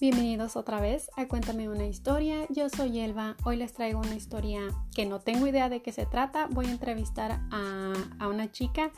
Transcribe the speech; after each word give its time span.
Bienvenidos 0.00 0.56
otra 0.56 0.80
vez 0.80 1.10
a 1.18 1.28
Cuéntame 1.28 1.68
una 1.68 1.84
historia. 1.84 2.46
Yo 2.48 2.70
soy 2.70 3.00
Elba. 3.00 3.36
Hoy 3.44 3.56
les 3.56 3.74
traigo 3.74 3.98
una 3.98 4.14
historia 4.14 4.62
que 4.96 5.04
no 5.04 5.20
tengo 5.20 5.46
idea 5.46 5.68
de 5.68 5.82
qué 5.82 5.92
se 5.92 6.06
trata. 6.06 6.46
Voy 6.48 6.68
a 6.68 6.70
entrevistar 6.70 7.32
a, 7.52 7.92
a 8.18 8.28
una 8.28 8.50
chica 8.50 8.92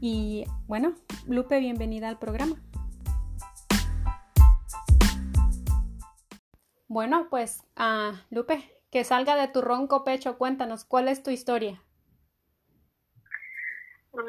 y 0.00 0.44
bueno, 0.68 0.94
Lupe, 1.26 1.58
bienvenida 1.58 2.08
al 2.08 2.20
programa. 2.20 2.54
Bueno, 6.86 7.26
pues 7.30 7.64
uh, 7.76 8.16
Lupe, 8.30 8.80
que 8.92 9.02
salga 9.02 9.34
de 9.34 9.48
tu 9.48 9.60
ronco 9.60 10.04
pecho, 10.04 10.38
cuéntanos, 10.38 10.84
¿cuál 10.84 11.08
es 11.08 11.24
tu 11.24 11.30
historia? 11.30 11.82
Pues 14.12 14.24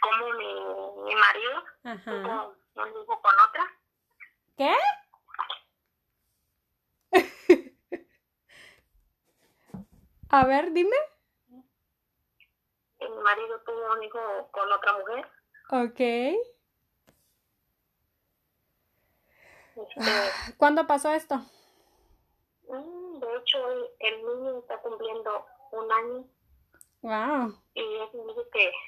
como 0.00 0.32
mi, 0.38 1.04
mi 1.04 1.14
marido 1.14 1.62
Ajá. 1.84 2.22
Tuvo, 2.22 2.56
¿Qué? 2.76 2.82
A 10.36 10.44
ver, 10.44 10.70
dime. 10.74 10.96
Mi 11.48 13.08
marido 13.08 13.58
tuvo 13.64 13.94
un 13.94 14.02
hijo 14.02 14.18
con 14.50 14.70
otra 14.70 14.92
mujer. 14.98 15.26
Ok. 15.70 16.00
Este, 19.76 19.94
¿Cuándo 20.58 20.86
pasó 20.86 21.10
esto? 21.10 21.36
Mm, 22.68 23.18
de 23.18 23.36
hecho, 23.38 23.66
el, 23.98 24.26
niño 24.26 24.58
está 24.58 24.78
cumpliendo 24.82 25.46
un 25.72 25.90
año. 25.90 26.28
Wow. 27.00 27.58
Y 27.72 27.80
es 27.80 28.12
dice 28.12 28.42
que... 28.52 28.70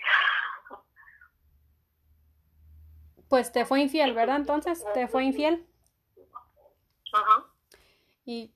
Pues 3.30 3.52
te 3.52 3.64
fue 3.64 3.80
infiel, 3.80 4.12
¿verdad? 4.12 4.36
Entonces, 4.36 4.84
¿te 4.92 5.08
fue 5.08 5.24
infiel? 5.24 5.66
Ajá. 7.14 7.46
Y 8.26 8.52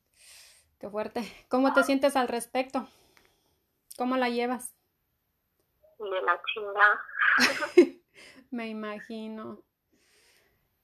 qué 0.82 0.90
fuerte. 0.90 1.22
¿Cómo 1.48 1.72
te 1.72 1.84
sientes 1.84 2.16
al 2.16 2.26
respecto? 2.26 2.88
¿Cómo 3.96 4.16
la 4.16 4.28
llevas? 4.28 4.74
De 6.00 6.22
la 6.22 6.42
chingada. 6.52 7.00
Me 8.50 8.66
imagino. 8.68 9.62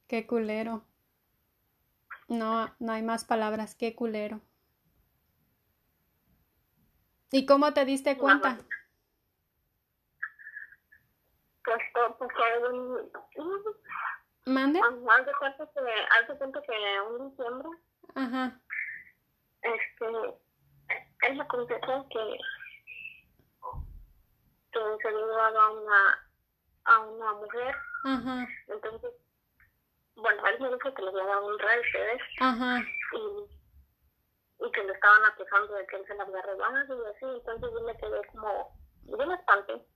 Qué 0.07 0.25
culero. 0.25 0.85
No, 2.29 2.73
no 2.79 2.93
hay 2.93 3.03
más 3.03 3.25
palabras. 3.25 3.75
Qué 3.75 3.97
culero. 3.97 4.41
¿Y 7.33 7.45
cómo 7.45 7.75
te 7.75 7.85
diste 7.85 8.17
cuenta? 8.17 8.57
Pues, 11.65 11.79
pues, 12.19 12.31
¿Mande? 14.47 14.81
Haz 14.81 15.27
de 15.27 15.33
cuenta 15.41 15.69
que, 15.75 15.81
haz 15.81 16.29
de 16.29 16.39
cuenta 16.39 16.63
que 16.63 16.73
un 17.11 17.31
diciembre, 17.31 17.69
Ajá. 18.15 18.61
Este, 19.63 20.07
él 21.23 21.37
me 21.37 21.47
contestó 21.49 22.07
que, 22.11 22.39
que 24.73 24.79
se 25.03 25.09
había 25.09 25.21
llevado 25.21 25.61
a 25.61 25.71
una, 25.71 26.31
a 26.85 27.01
una 27.01 27.33
mujer. 27.35 27.77
Entonces, 28.69 29.11
bueno, 30.17 30.47
él 30.47 30.61
me 30.61 30.69
dijo 30.75 30.95
que 30.95 31.03
le 31.03 31.09
había 31.09 31.25
dado 31.25 31.47
un 31.47 31.59
rey, 31.59 31.81
¿ves? 31.93 32.23
Ajá. 32.41 32.81
Y, 33.13 34.65
y 34.65 34.71
que 34.73 34.85
le 34.85 34.93
estaban 34.93 35.25
acusando 35.25 35.75
de 35.75 35.87
que 35.87 35.97
él 35.97 36.07
se 36.07 36.15
la 36.15 36.23
había 36.25 36.43
robado 36.43 36.77
y 36.79 37.07
así. 37.09 37.25
Entonces 37.25 37.71
yo 37.73 37.81
me 37.83 37.97
quedé 37.97 38.27
como, 38.33 38.79
yo 39.05 39.17
me 39.17 39.35
espanté. 39.35 39.87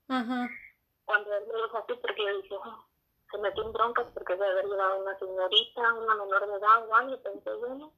Cuando 1.05 1.37
él 1.37 1.45
me 1.47 1.63
dijo 1.63 1.79
así, 1.79 1.95
porque 2.01 2.25
yo 2.25 2.43
dije, 2.43 2.55
oh, 2.55 2.87
se 3.31 3.39
metió 3.39 3.65
en 3.65 3.73
broncas 3.73 4.07
porque 4.15 4.35
debe 4.35 4.51
haber 4.51 4.67
llevado 4.67 5.03
una 5.03 5.19
señorita, 5.19 5.95
una 5.95 6.15
menor 6.15 6.47
de 6.47 6.55
edad 6.55 6.89
o 6.89 6.95
algo, 6.95 7.23
pensé 7.23 7.51
yo, 7.51 7.75
¿no? 7.75 7.93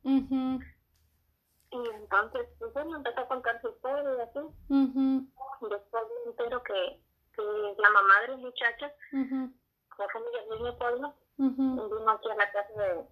Uh 2.14 2.24
entonces, 2.26 2.48
pues 2.58 2.72
bueno, 2.72 2.96
empezó 2.96 3.20
a 3.20 3.28
contar 3.28 3.60
su 3.60 3.68
historia 3.68 4.14
y 4.16 4.20
así. 4.20 4.38
Uh 4.68 5.68
Después 5.68 6.04
me 6.24 6.30
entero 6.30 6.62
que, 6.62 7.00
que 7.34 7.42
la 7.78 7.90
mamá 7.90 8.20
de 8.22 8.28
la 8.28 8.36
muchacha, 8.36 8.92
-huh. 9.12 9.52
la 9.98 10.08
familia 10.08 10.42
de 10.50 10.60
mi 10.60 10.72
pueblo, 10.78 11.14
-huh. 11.38 11.98
vino 11.98 12.10
aquí 12.10 12.30
a 12.30 12.34
la 12.36 12.52
casa 12.52 12.72
de, 12.74 13.08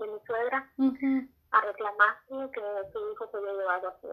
de 0.00 0.06
mi 0.06 0.18
suegra 0.26 0.70
a 1.52 1.60
reclamar 1.62 2.16
que 2.28 2.62
su 2.92 3.12
hijo 3.12 3.28
se 3.30 3.36
había 3.36 3.52
llevado 3.52 3.88
a 3.88 4.00
su, 4.00 4.08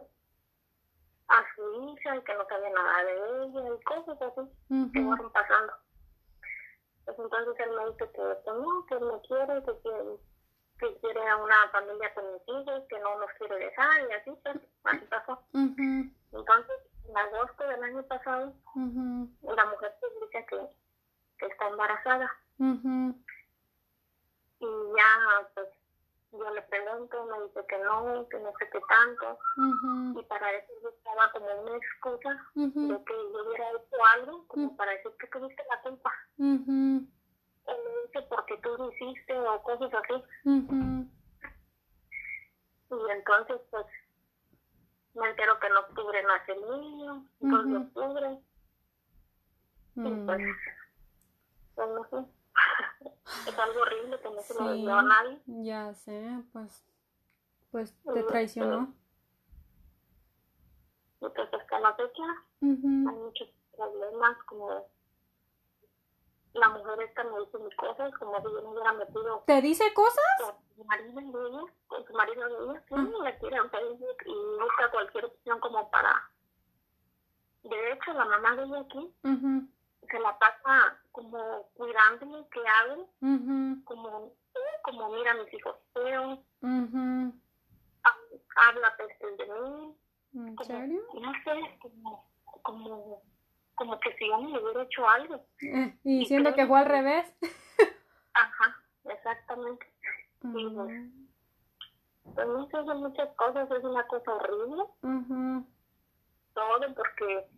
a 1.27 1.43
su 1.55 1.83
hija 1.83 2.15
y 2.15 2.21
que 2.23 2.33
no 2.35 2.45
sabía 2.47 2.69
nada 2.69 3.03
de 3.03 3.13
ella 3.13 3.75
y 3.75 3.83
cosas 3.83 4.21
así 4.21 4.41
que 4.93 5.03
fueron 5.03 5.31
pasando. 5.31 5.73
Pues 7.05 7.19
entonces 7.19 7.55
él 7.59 7.71
me 7.77 7.85
dice 7.91 8.11
que, 8.11 8.37
que 8.43 8.51
no, 8.51 8.85
que 8.87 8.99
me 8.99 9.21
quiere, 9.27 9.63
que 9.63 9.81
quiere, 9.81 10.17
que 10.79 10.95
quiere 11.01 11.27
a 11.27 11.37
una 11.37 11.69
familia 11.71 12.13
con 12.13 12.23
mis 12.33 12.41
hijos, 12.47 12.83
que 12.89 12.99
no 12.99 13.19
nos 13.19 13.31
quiere 13.37 13.57
dejar 13.57 14.01
y 14.09 14.13
así, 14.13 14.31
pues, 14.43 14.57
así 14.83 15.05
pasó. 15.09 15.41
Entonces, 16.31 16.77
en 17.09 17.17
agosto 17.17 17.63
del 17.67 17.83
año 17.83 18.03
pasado, 18.03 18.53
la 19.55 19.65
mujer 19.65 19.95
publica 20.01 20.45
que, 20.45 20.59
que 21.39 21.45
está 21.47 21.67
embarazada. 21.69 22.31
Y 24.59 24.65
ya, 24.97 25.49
pues, 25.53 25.67
yo 26.33 26.49
le 26.53 26.61
pregunto, 26.63 27.25
me 27.25 27.43
dice 27.45 27.65
que 27.67 27.77
no, 27.79 28.27
que 28.29 28.39
no 28.39 28.51
sé 28.59 28.69
qué 28.71 28.81
tanto. 28.89 29.39
Y 30.19 30.23
para 30.25 30.51
eso 30.53 30.73
buscaba 30.83 31.31
como 31.31 31.61
una 31.61 31.77
excusa 31.77 32.29
de 32.55 33.03
que 33.05 33.13
yo 33.13 33.47
hubiera 33.47 33.69
hecho 33.71 34.05
algo, 34.15 34.45
como 34.47 34.75
para 34.77 34.91
decir 34.91 35.11
que 35.19 35.27
tuviste 35.27 35.63
la 35.69 35.81
culpa. 35.81 36.11
O 39.03 39.63
cosas 39.63 39.91
así. 39.93 40.23
Y 42.89 43.11
entonces, 43.11 43.61
pues, 43.69 43.85
me 45.13 45.29
entero 45.29 45.59
que 45.59 45.67
en 45.67 45.75
octubre 45.75 46.23
nace 46.23 46.53
el 46.53 46.61
niño, 46.61 47.25
2 47.39 47.67
de 47.67 47.77
octubre. 47.77 48.39
Y 49.95 50.01
pues, 50.01 50.41
pues 51.75 51.89
no 51.89 52.03
sé. 52.09 52.17
es 53.49 53.59
algo 53.59 53.81
horrible 53.81 54.19
que 54.19 54.29
no 54.29 54.41
se 54.41 54.53
lo 54.53 54.73
dio 54.73 54.95
a 54.95 55.01
nadie. 55.01 55.41
Ya 55.47 55.93
sé, 55.93 56.43
pues, 56.53 56.85
pues 57.71 57.95
te 58.13 58.23
traicionó. 58.23 58.93
Y 61.19 61.29
pues 61.29 61.53
hasta 61.53 61.79
la 61.79 61.95
fecha 61.95 62.23
hay 62.61 62.67
muchos 62.67 63.49
problemas, 63.75 64.37
como 64.45 64.87
la 66.57 66.69
mujer 66.69 67.01
esta 67.01 67.23
me 67.23 67.39
dice 67.39 67.57
mis 67.59 67.75
cosas, 67.75 68.13
como 68.17 68.37
si 68.37 68.43
yo 68.43 68.61
no 68.61 68.71
hubiera 68.71 68.93
metido. 68.93 69.43
¿Te 69.45 69.61
dice 69.61 69.93
cosas? 69.93 70.23
Con 70.39 70.55
su 70.75 70.83
marido 70.85 71.21
de 71.21 71.49
ella, 71.49 71.73
con 71.87 72.05
su 72.05 72.13
marido 72.13 72.47
de 72.47 72.65
ella, 72.65 72.83
sí, 72.87 72.93
uh 72.93 73.23
le 73.23 73.37
quiere 73.39 73.57
en 73.57 73.69
Facebook 73.69 74.17
y 74.25 74.61
busca 74.61 74.91
cualquier 74.91 75.25
opción 75.25 75.59
como 75.59 75.89
para. 75.89 76.29
De 77.63 77.91
hecho, 77.91 78.13
la 78.13 78.25
mamá 78.25 78.55
de 78.55 78.63
ella 78.63 78.79
aquí 78.79 79.13
se 80.09 80.19
la 80.19 80.37
pasa 80.39 80.97
como 81.11 81.69
cuidándome 81.73 82.47
que 82.49 82.61
hago, 82.67 83.09
como, 83.83 84.33
como 84.83 85.09
mira 85.09 85.31
a 85.31 85.35
mis 85.35 85.53
hijos 85.53 85.75
feos, 85.93 86.39
habla 88.55 88.95
peste 88.97 89.25
de 89.25 89.45
mí. 89.45 89.95
¿En 90.33 90.57
serio? 90.63 91.01
No 91.13 91.31
sé, 91.43 91.79
como, 91.81 92.29
como, 92.61 93.21
como 93.75 93.99
que 93.99 94.15
si 94.17 94.27
yo 94.27 94.37
me 94.39 94.59
hubiera 94.59 94.83
hecho 94.83 95.07
algo. 95.09 95.45
Eh, 95.61 95.96
y 96.07 96.19
diciendo 96.19 96.55
que 96.55 96.65
fue 96.65 96.79
al 96.79 96.85
revés. 96.85 97.25
Ajá, 98.33 98.81
exactamente. 99.03 99.85
Y, 100.41 100.69
pues 102.33 102.47
son 102.71 103.01
muchas 103.01 103.29
cosas, 103.35 103.69
es 103.69 103.83
una 103.83 104.07
cosa 104.07 104.35
horrible. 104.35 104.83
Todo 106.53 106.95
porque 106.95 107.49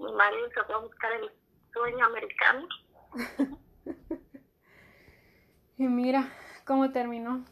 mi 0.00 0.12
marido 0.14 0.48
se 0.52 0.64
fue 0.64 0.74
a 0.74 0.78
buscar 0.78 1.12
el 1.12 1.30
sueño 1.72 2.06
americano. 2.06 2.66
y 5.78 5.86
mira 5.86 6.28
cómo 6.64 6.90
terminó. 6.90 7.44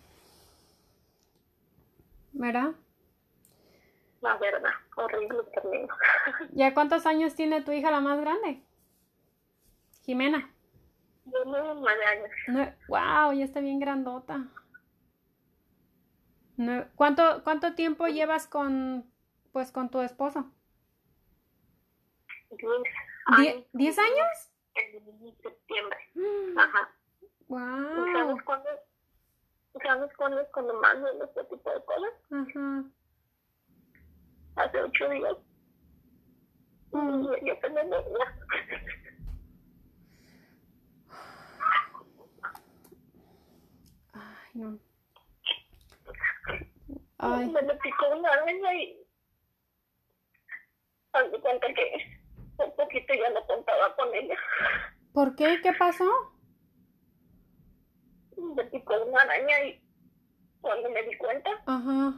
¿Verdad? 2.33 2.73
La 4.21 4.37
verdad, 4.37 4.73
horrible 4.97 5.45
terminó. 5.55 5.95
¿Ya 6.51 6.75
cuántos 6.75 7.07
años 7.07 7.37
tiene 7.37 7.63
tu 7.63 7.71
hija 7.71 7.93
la 7.93 8.01
más 8.01 8.21
grande? 8.21 8.65
Jimena. 10.09 10.51
Nueve 11.27 12.05
años. 12.07 12.71
wow, 12.89 13.31
ya 13.35 13.45
está 13.45 13.61
bien 13.61 13.79
grandota. 13.79 14.49
¿Cuánto, 16.97 17.45
¿Cuánto 17.45 17.75
tiempo 17.75 18.07
llevas 18.07 18.47
con, 18.47 19.05
pues, 19.53 19.71
con 19.71 19.91
tu 19.91 20.01
esposo? 20.01 20.51
Diez. 23.37 23.67
¿Diez 23.75 23.99
años? 23.99 24.51
En 24.77 25.37
septiembre. 25.43 25.99
Ajá. 26.57 26.91
Wow. 27.49 28.07
¿Sabes 28.11 28.43
cuándo, 28.45 28.69
¿Sabes 29.83 30.17
cuándo 30.17 30.41
es 30.41 30.49
cuando 30.55 30.73
más 30.81 30.97
este 31.23 31.45
tipo 31.45 31.71
de 31.71 31.85
cosas? 31.85 32.13
Ajá. 32.31 32.85
Hace 34.57 34.81
ocho 34.81 35.09
días. 35.11 35.37
Mm. 36.93 37.27
Y 37.43 37.49
yo 37.49 37.59
también 37.59 37.91
no. 44.59 44.79
Ay. 47.19 47.47
Me 47.51 47.75
picó 47.77 48.09
una 48.17 48.29
araña 48.31 48.75
y 48.75 49.07
haz 51.13 51.31
de 51.33 51.41
cuenta 51.41 51.67
que 51.75 52.19
un 52.59 52.77
poquito 52.77 53.15
ya 53.15 53.31
no 53.31 53.47
contaba 53.47 53.95
con 53.97 54.15
ella. 54.15 54.37
¿Por 55.13 55.35
qué? 55.37 55.61
¿Qué 55.63 55.73
pasó? 55.73 56.05
Me 58.37 58.65
picó 58.65 58.95
una 59.05 59.23
araña 59.23 59.65
y 59.65 59.83
cuando 60.61 60.91
me 60.91 61.03
di 61.05 61.17
cuenta, 61.19 61.51
Ajá. 61.67 62.15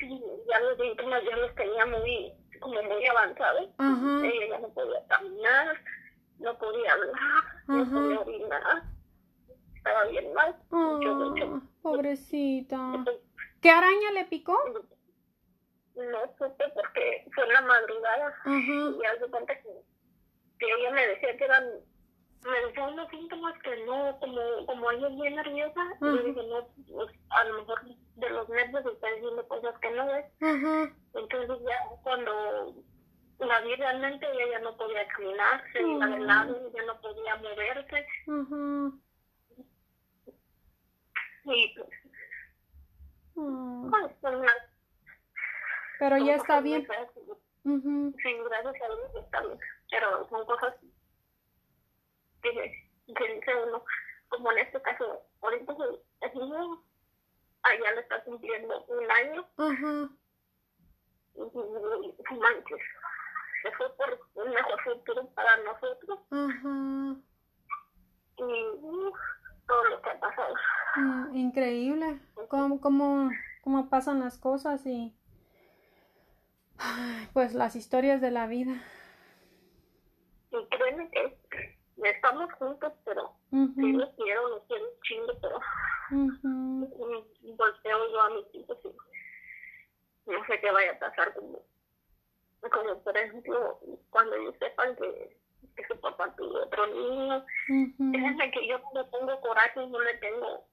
ya 0.00 0.60
los 0.60 0.78
síntomas 0.78 1.22
ya 1.24 1.36
los 1.36 1.54
tenía 1.54 1.86
muy, 1.86 2.32
como 2.60 2.82
muy 2.82 3.06
avanzados. 3.06 3.70
Ajá. 3.78 4.26
Ella 4.26 4.46
ya 4.50 4.58
no 4.58 4.68
podía 4.68 5.06
caminar, 5.06 5.80
no 6.38 6.58
podía 6.58 6.92
hablar, 6.92 7.44
no 7.66 7.90
podía 7.90 8.20
orinar. 8.20 8.82
Estaba 9.74 10.04
bien 10.06 10.32
mal. 10.32 10.56
Oh, 10.70 11.60
pobrecita. 11.84 13.04
¿Qué 13.60 13.70
araña 13.70 14.10
le 14.14 14.24
picó? 14.24 14.58
No 15.94 16.20
supe 16.38 16.64
porque 16.74 17.24
fue 17.32 17.44
en 17.44 17.52
la 17.52 17.60
madrugada. 17.60 18.28
Ajá. 18.44 18.56
Y 18.56 18.98
ya 19.02 19.18
se 19.20 19.30
cuenta 19.30 19.54
que, 19.54 19.68
que 20.58 20.66
ella 20.66 20.90
me 20.90 21.06
decía 21.06 21.36
que 21.36 21.44
eran 21.44 21.64
me 22.44 22.66
decía 22.66 22.88
unos 22.88 23.08
síntomas 23.08 23.54
que 23.62 23.84
no, 23.86 24.18
como, 24.20 24.40
como 24.66 24.90
ella 24.90 25.08
es 25.08 25.16
bien 25.16 25.34
nerviosa, 25.36 25.80
y 26.00 26.04
yo 26.04 26.22
dije, 26.24 26.42
no, 26.46 26.68
pues, 26.92 27.10
a 27.30 27.44
lo 27.44 27.60
mejor 27.60 27.80
de 28.16 28.30
los 28.30 28.48
nervios 28.50 28.84
está 28.84 29.08
diciendo 29.12 29.48
cosas 29.48 29.74
que 29.80 29.90
no 29.92 30.06
ves. 30.06 30.26
Entonces 31.14 31.58
ya 31.66 31.78
cuando 32.02 32.74
la 33.38 33.60
vi 33.62 33.74
realmente 33.76 34.26
ella 34.30 34.44
ya 34.52 34.58
no 34.58 34.76
podía 34.76 35.06
caminar, 35.08 35.64
se 35.72 35.82
iba 35.82 36.06
de 36.06 36.20
lado, 36.20 36.70
ya 36.72 36.84
no 36.84 37.00
podía 37.00 37.36
moverse. 37.36 38.06
Y 38.26 39.03
pues 41.44 41.70
Pero 45.98 46.18
ya 46.18 46.34
está 46.36 46.60
bien. 46.60 46.86
Sí, 47.62 48.36
gracias 48.48 48.82
a 48.82 48.86
Dios 48.86 49.24
está 49.24 49.40
bien. 49.42 49.58
Pero 49.90 50.28
son 50.28 50.44
cosas 50.46 50.74
que, 52.42 52.50
que 53.06 53.34
dice 53.34 53.54
uno, 53.66 53.84
como 54.28 54.52
en 54.52 54.58
este 54.58 54.80
caso, 54.82 55.22
ahorita 55.40 55.74
el 56.20 56.34
niño 56.34 56.84
allá 57.62 57.92
le 57.92 58.00
está 58.00 58.22
cumpliendo 58.24 58.84
un 58.84 59.10
año. 59.10 59.46
Ajá. 59.56 60.10
Y, 61.36 62.34
manches, 62.38 62.80
se 63.62 63.70
fue 63.72 63.96
por 63.96 64.20
un 64.34 64.50
mejor 64.50 64.82
futuro 64.82 65.26
para 65.34 65.56
nosotros. 65.58 66.18
Ajá. 66.30 67.16
Y 68.36 68.74
todo 69.66 69.84
lo 69.84 70.02
que 70.02 70.10
ha 70.10 70.20
pasado. 70.20 70.54
Mm, 70.96 71.36
increíble. 71.36 72.20
¿Cómo, 72.48 72.80
cómo, 72.80 73.30
cómo 73.62 73.88
pasan 73.88 74.20
las 74.20 74.38
cosas 74.38 74.84
y 74.86 75.14
pues 77.32 77.54
las 77.54 77.76
historias 77.76 78.20
de 78.20 78.30
la 78.30 78.46
vida. 78.46 78.72
Y 80.50 80.66
créeme 80.66 81.10
que 81.10 81.36
estamos 82.02 82.52
juntos, 82.54 82.92
pero 83.04 83.32
sí 83.50 83.92
lo 83.92 84.14
quiero, 84.16 84.48
lo 84.48 84.64
quiero 84.66 84.84
un 84.84 85.00
chingo, 85.02 85.32
pero 85.40 85.60
volteo 87.56 88.12
yo 88.12 88.20
a 88.20 88.30
mis 88.30 88.54
hijos 88.54 88.78
y 88.84 90.30
no 90.30 90.44
sé 90.46 90.60
qué 90.60 90.70
vaya 90.70 90.92
a 90.92 90.98
pasar 90.98 91.34
como, 91.34 91.60
como 92.60 93.02
por 93.02 93.16
ejemplo 93.16 93.80
cuando 94.10 94.36
ellos 94.36 94.54
sepan 94.58 94.96
que, 94.96 95.36
que 95.76 95.86
su 95.86 96.00
papá 96.00 96.34
tuvo 96.36 96.62
otro 96.62 96.86
niño, 96.86 97.38
uh 97.38 98.50
que 98.52 98.68
yo 98.68 98.78
no 98.78 99.02
le 99.02 99.08
tengo 99.10 99.40
coraje, 99.40 99.86
no 99.86 100.00
le 100.00 100.14
tengo 100.18 100.66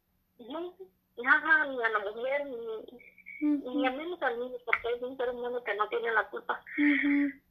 nada 0.47 1.65
ni 1.67 1.83
a 1.83 1.89
la 1.89 1.99
mujer 1.99 2.45
ni, 2.47 3.59
ni 3.75 3.87
a 3.87 3.91
menos 3.91 4.21
al 4.21 4.39
niño 4.39 4.57
porque 4.65 4.95
es 4.95 5.01
un 5.01 5.17
ser 5.17 5.29
humano 5.29 5.63
que 5.63 5.75
no 5.75 5.87
tiene 5.89 6.11
la 6.11 6.29
culpa. 6.29 6.63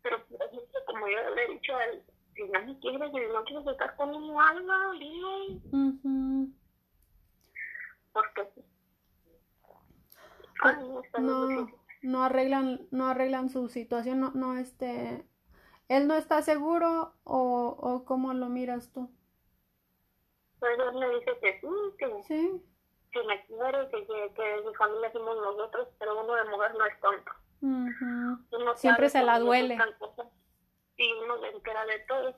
Pero 0.03 0.27
por 0.27 0.43
ejemplo 0.43 0.81
como 0.87 1.09
yo 1.09 1.35
le 1.35 1.45
he 1.45 1.49
dicho 1.53 1.77
a 1.77 1.85
él, 1.85 2.03
si 2.35 2.43
no 2.45 2.63
me 2.65 2.79
quieres, 2.79 3.11
si 3.13 3.33
no 3.33 3.45
quieres 3.45 3.67
estar 3.67 3.97
conmigo, 3.97 4.41
algo, 4.41 4.73
dime. 4.99 5.61
Uh 5.73 6.49
Porque 8.13 8.49
no, 11.19 11.69
no 12.03 12.25
arreglan, 12.25 12.87
no 12.91 13.07
arreglan 13.07 13.49
su 13.49 13.69
situación, 13.69 14.21
no, 14.21 14.31
no 14.33 14.59
este, 14.59 15.25
él 15.89 16.07
no 16.07 16.15
está 16.15 16.43
seguro 16.43 17.15
o, 17.25 17.77
o 17.79 18.05
cómo 18.05 18.35
lo 18.35 18.49
miras 18.49 18.93
tú. 18.93 19.11
Pues 20.59 20.73
él 20.79 20.99
me 20.99 21.09
dice 21.15 21.31
que 21.41 21.61
sí, 21.61 21.67
que, 21.99 22.23
¿Sí? 22.23 22.63
Que 23.13 23.23
me 23.25 23.45
quiere, 23.47 23.89
que, 23.91 24.07
que, 24.07 24.35
que 24.35 24.63
mi 24.67 24.75
familia 24.75 25.13
somos 25.13 25.37
nosotros, 25.37 25.89
pero 25.99 26.21
uno 26.21 26.35
de 26.35 26.45
mujer 26.45 26.75
no 26.75 26.87
es 26.87 27.01
tonto. 27.01 27.33
Uh 27.63 28.75
Siempre 28.77 29.09
se 29.09 29.23
la 29.23 29.39
duele 29.39 29.79
y 30.97 31.13
uno 31.25 31.41
se 31.41 31.49
entera 31.49 31.85
de 31.87 31.99
todo. 32.01 32.35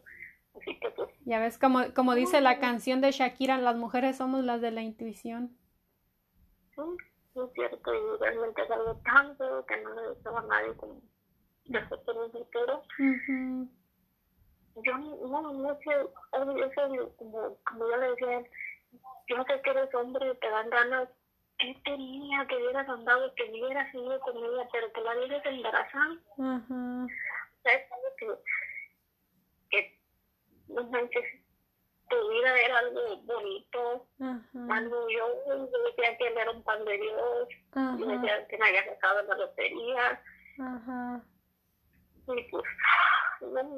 Así 0.57 0.79
que 0.79 0.91
pues. 0.91 1.09
Ya 1.25 1.39
ves, 1.39 1.59
como, 1.59 1.95
como 1.95 2.15
dice 2.15 2.41
la 2.41 2.59
canción 2.59 3.01
de 3.01 3.13
Shakira, 3.13 3.59
las 3.59 3.77
mujeres 3.77 4.17
somos 4.17 4.45
las 4.45 4.61
de 4.61 4.71
la 4.71 4.83
intuición. 4.83 5.57
Sí, 6.75 6.83
es 7.35 7.53
cierto, 7.55 7.95
y 7.95 8.21
realmente 8.21 8.63
es 8.63 8.71
algo 8.71 8.97
tan 9.05 9.37
feo 9.37 9.65
que 9.67 9.81
no 9.83 9.95
le 9.95 10.09
deseo 10.09 10.37
a 10.37 10.43
nadie 10.43 10.75
como 10.77 11.01
nosotros. 11.67 12.33
Uh 12.99 13.69
Yo 14.85 14.99
no, 14.99 15.53
no 15.53 15.79
sé, 15.79 15.91
como, 17.17 17.59
como 17.65 17.89
yo 17.89 17.97
le 17.97 18.11
decía, 18.11 18.45
yo 19.29 19.45
sé 19.45 19.63
que 19.63 19.71
eres 19.71 19.95
hombre, 19.95 20.35
te 20.37 20.51
dan 20.51 20.71
ganas. 20.71 21.09
¿qué 21.59 21.77
tenía 21.85 22.45
que 22.47 22.57
hubieras 22.57 22.89
andado, 22.89 23.33
que 23.35 23.45
hubieras 23.45 23.95
ido 23.95 24.19
con 24.21 24.37
ella, 24.37 24.69
pero 24.73 24.93
que 24.93 25.01
la 25.01 25.15
vieras 25.15 25.47
embarazada? 25.47 26.17
Uh 26.37 27.07
¿sabes? 27.63 27.83
Que, 28.19 28.27
que 29.71 30.01
no 30.69 30.83
manches, 30.85 31.25
tu 32.09 32.29
vida 32.31 32.61
era 32.61 32.79
algo 32.79 33.17
bonito, 33.23 34.07
algo 34.71 35.09
yo, 35.09 35.69
decía 35.87 36.19
que 36.19 36.27
él 36.27 36.39
era 36.39 36.51
un 36.51 36.63
pan 36.63 36.85
de 36.85 36.99
Dios, 36.99 37.49
yo 37.75 38.07
decía 38.07 38.47
que 38.49 38.59
me 38.59 38.69
había 38.69 38.85
sacado 38.85 39.21
en 39.21 39.29
la 39.29 39.37
lotería. 39.37 40.23
Y 42.29 42.43
pues, 42.51 42.65
no, 43.41 43.77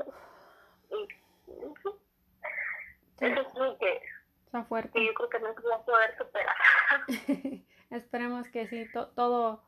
y, 0.90 1.08
eso 3.20 3.40
es 3.40 3.54
lo 3.54 3.78
que, 3.78 4.02
Está 4.54 4.68
fuerte. 4.68 4.92
que 4.92 5.04
yo 5.04 5.12
creo 5.14 5.28
que 5.28 5.36
a 5.36 5.84
poder 5.84 6.16
superar. 6.16 6.54
Esperemos 7.90 8.48
que 8.50 8.68
sí, 8.68 8.86
todo, 9.16 9.64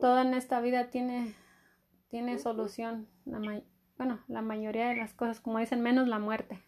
todo 0.00 0.20
en 0.20 0.34
esta 0.34 0.60
vida 0.60 0.90
tiene 0.90 1.36
tiene 2.08 2.40
solución. 2.40 3.08
La 3.24 3.38
bueno, 3.96 4.24
la 4.26 4.42
mayoría 4.42 4.88
de 4.88 4.96
las 4.96 5.14
cosas, 5.14 5.40
como 5.40 5.60
dicen, 5.60 5.80
menos 5.80 6.08
la 6.08 6.18
muerte. 6.18 6.60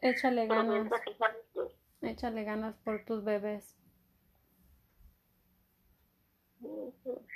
Échale 0.00 0.46
ganas. 0.46 0.88
Échale 2.02 2.44
ganas 2.44 2.76
por 2.76 3.04
tus 3.04 3.24
bebés. 3.24 3.76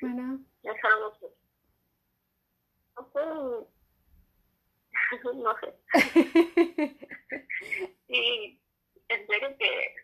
Bueno. 0.01 0.45
Es 0.63 0.85
algo 0.85 1.13
que... 1.19 1.27
No 5.35 5.57
sé. 5.59 5.75
y 8.09 8.61
en 9.09 9.27
serio 9.27 9.57
que 9.59 9.95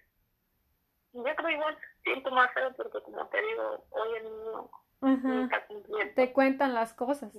yo 1.13 1.23
creo 1.23 1.51
igual 1.51 1.79
siento 2.05 2.31
más 2.31 2.53
feo 2.53 2.73
porque 2.77 3.01
como 3.03 3.27
te 3.29 3.41
digo, 3.41 3.87
hoy 3.91 4.09
el 4.17 4.25
niño 4.25 5.45
está 5.45 5.67
cumpliendo. 5.67 6.15
Te 6.15 6.33
cuentan 6.33 6.75
las 6.75 6.93
cosas. 6.95 7.33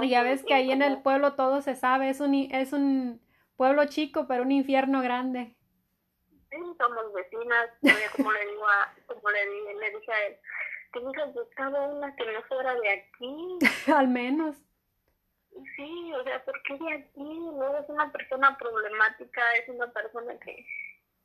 y 0.00 0.08
ya 0.08 0.22
ves 0.22 0.44
que 0.44 0.54
ahí 0.54 0.70
en 0.70 0.82
el 0.82 1.02
pueblo 1.02 1.34
todo 1.34 1.60
se 1.62 1.74
sabe, 1.74 2.10
es 2.10 2.20
un, 2.20 2.34
es 2.34 2.72
un 2.72 3.20
pueblo 3.56 3.86
chico 3.86 4.26
pero 4.28 4.42
un 4.42 4.52
infierno 4.52 5.02
grande. 5.02 5.56
Sí, 6.50 6.56
somos 6.78 7.12
vecinas, 7.12 7.68
como 8.16 8.32
le 8.32 8.46
digo 8.46 8.66
a, 8.66 8.94
como 9.06 9.30
le, 9.30 9.74
le 9.74 9.98
dije 9.98 10.12
a 10.12 10.26
él, 10.26 10.36
que 10.92 11.00
buscaba 11.00 11.86
una 11.88 12.14
que 12.14 12.24
no 12.32 12.42
fuera 12.44 12.74
de 12.74 12.90
aquí. 12.90 13.58
Al 13.94 14.08
menos. 14.08 14.56
Sí, 15.76 16.12
o 16.14 16.22
sea, 16.24 16.44
¿por 16.44 16.62
qué 16.62 16.76
de 16.78 16.92
aquí? 16.94 17.24
No 17.24 17.76
es 17.78 17.88
una 17.88 18.12
persona 18.12 18.56
problemática, 18.56 19.40
es 19.54 19.68
una 19.68 19.86
persona 19.92 20.38
que, 20.38 20.66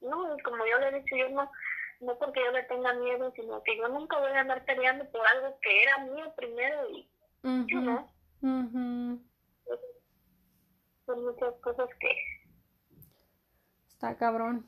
no, 0.02 0.38
como 0.44 0.66
yo 0.66 0.80
le 0.80 0.90
he 0.90 1.02
dicho, 1.02 1.16
yo 1.16 1.30
no, 1.30 1.52
no 2.00 2.18
porque 2.18 2.44
yo 2.44 2.52
le 2.52 2.64
tenga 2.64 2.94
miedo, 2.94 3.32
sino 3.36 3.62
que 3.64 3.78
yo 3.78 3.88
nunca 3.90 4.18
voy 4.20 4.32
a 4.32 4.42
andar 4.42 4.66
peleando 4.66 5.10
por 5.12 5.26
algo 5.28 5.58
que 5.62 5.84
era 5.84 6.00
mío 6.00 6.34
primero 6.36 6.90
y 6.90 7.08
yo 7.68 7.82
no. 7.82 8.12
Son 11.06 11.26
muchas 11.26 11.54
cosas 11.56 11.90
que... 12.00 12.10
Está 13.88 14.18
cabrón. 14.18 14.68